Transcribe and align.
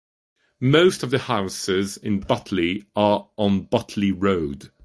Most 0.59 1.03
of 1.03 1.11
the 1.11 1.19
houses 1.19 1.95
in 1.95 2.21
Botley 2.21 2.85
are 2.95 3.29
on 3.37 3.65
Botley 3.65 4.11
Road. 4.11 4.71